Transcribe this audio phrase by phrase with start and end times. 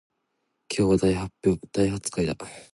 [0.75, 1.29] 今日は
[1.71, 2.35] 大発会だ